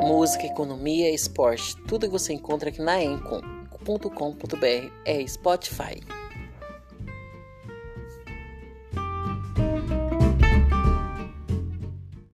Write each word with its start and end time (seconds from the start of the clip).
Música, 0.00 0.46
economia, 0.46 1.10
esporte, 1.10 1.76
tudo 1.88 2.06
que 2.06 2.12
você 2.12 2.32
encontra 2.32 2.68
aqui 2.68 2.80
na 2.80 3.02
encom.com.br 3.02 4.90
é 5.04 5.26
Spotify. 5.26 6.00